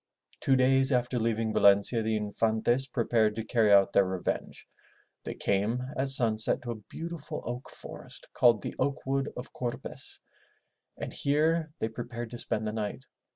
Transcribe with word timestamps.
Two 0.39 0.55
days 0.55 0.91
after 0.91 1.19
leaving 1.19 1.53
Valencia, 1.53 2.01
the 2.01 2.17
Infantes 2.17 2.87
prepared 2.87 3.35
to 3.35 3.43
carry 3.43 3.71
out 3.71 3.93
their 3.93 4.03
revenge. 4.03 4.67
They 5.25 5.35
came 5.35 5.83
at 5.95 6.07
sunset 6.09 6.63
to 6.63 6.71
a 6.71 6.81
beautiful 6.89 7.43
oak 7.45 7.69
forest 7.69 8.27
called 8.33 8.63
the 8.63 8.73
Oak 8.79 9.05
wood 9.05 9.31
of 9.37 9.53
Corpes 9.53 10.19
and 10.97 11.13
here 11.13 11.69
they 11.77 11.87
prepared 11.87 12.31
to 12.31 12.39
spend 12.39 12.67
the 12.67 12.73
night. 12.73 13.05